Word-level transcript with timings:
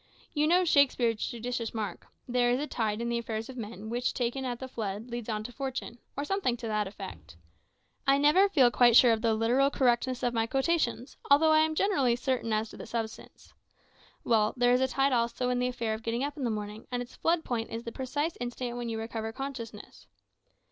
You 0.33 0.47
know 0.47 0.65
Shakespeare's 0.65 1.29
judicious 1.29 1.75
remark 1.75 2.07
`There 2.27 2.51
is 2.51 2.59
a 2.59 2.65
tide 2.65 3.01
in 3.01 3.09
the 3.09 3.19
affairs 3.19 3.49
of 3.49 3.55
men 3.55 3.87
which, 3.87 4.15
taken 4.15 4.45
at 4.45 4.57
the 4.57 4.67
flood, 4.67 5.11
leads 5.11 5.29
on 5.29 5.43
to 5.43 5.51
fortune,' 5.51 5.99
or 6.17 6.25
something 6.25 6.57
to 6.57 6.65
that 6.67 6.87
effect. 6.87 7.37
I 8.07 8.17
never 8.17 8.49
feel 8.49 8.71
quite 8.71 8.95
sure 8.95 9.13
of 9.13 9.21
the 9.21 9.35
literal 9.35 9.69
correctness 9.69 10.23
of 10.23 10.33
my 10.33 10.47
quotations, 10.47 11.17
although 11.29 11.51
I 11.51 11.59
am 11.59 11.75
generally 11.75 12.15
certain 12.15 12.51
as 12.51 12.69
to 12.69 12.77
the 12.77 12.87
substance. 12.87 13.53
Well, 14.23 14.55
there 14.57 14.73
is 14.73 14.81
a 14.81 14.87
tide 14.87 15.13
also 15.13 15.49
in 15.51 15.59
the 15.59 15.67
affair 15.67 15.93
of 15.93 16.01
getting 16.01 16.23
up 16.23 16.35
in 16.35 16.45
the 16.45 16.49
morning, 16.49 16.87
and 16.91 17.03
its 17.03 17.15
flood 17.15 17.45
point 17.45 17.69
is 17.69 17.83
the 17.83 17.91
precise 17.91 18.35
instant 18.41 18.77
when 18.77 18.89
you 18.89 18.97
recover 18.99 19.31
consciousness. 19.31 20.07